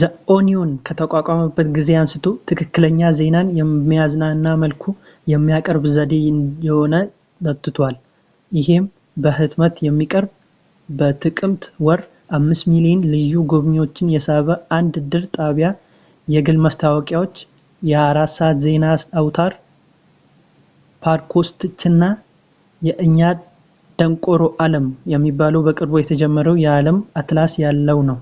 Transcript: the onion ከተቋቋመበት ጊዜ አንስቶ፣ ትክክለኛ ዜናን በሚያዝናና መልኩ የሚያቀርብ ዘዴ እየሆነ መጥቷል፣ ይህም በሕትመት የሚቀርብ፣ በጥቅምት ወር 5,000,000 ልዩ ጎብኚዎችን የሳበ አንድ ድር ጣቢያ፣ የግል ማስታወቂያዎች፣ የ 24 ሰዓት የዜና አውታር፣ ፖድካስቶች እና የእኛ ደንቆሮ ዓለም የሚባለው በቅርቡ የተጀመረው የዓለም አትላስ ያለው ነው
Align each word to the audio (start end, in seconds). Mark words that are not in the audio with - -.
the 0.00 0.08
onion 0.32 0.68
ከተቋቋመበት 0.86 1.68
ጊዜ 1.76 1.88
አንስቶ፣ 2.00 2.24
ትክክለኛ 2.48 3.00
ዜናን 3.18 3.48
በሚያዝናና 3.56 4.44
መልኩ 4.62 4.82
የሚያቀርብ 5.32 5.84
ዘዴ 5.96 6.12
እየሆነ 6.26 6.94
መጥቷል፣ 7.44 7.96
ይህም 8.58 8.84
በሕትመት 9.24 9.74
የሚቀርብ፣ 9.86 10.30
በጥቅምት 11.00 11.64
ወር 11.86 12.02
5,000,000 12.38 13.02
ልዩ 13.14 13.34
ጎብኚዎችን 13.54 14.12
የሳበ 14.16 14.48
አንድ 14.78 14.94
ድር 15.14 15.24
ጣቢያ፣ 15.38 15.68
የግል 16.36 16.60
ማስታወቂያዎች፣ 16.66 17.34
የ 17.90 17.94
24 18.04 18.32
ሰዓት 18.38 18.56
የዜና 18.62 18.84
አውታር፣ 19.22 19.52
ፖድካስቶች 21.06 21.78
እና 21.92 22.04
የእኛ 22.90 23.18
ደንቆሮ 24.02 24.42
ዓለም 24.66 24.86
የሚባለው 25.16 25.62
በቅርቡ 25.68 25.94
የተጀመረው 26.02 26.56
የዓለም 26.66 26.98
አትላስ 27.20 27.54
ያለው 27.66 28.00
ነው 28.10 28.18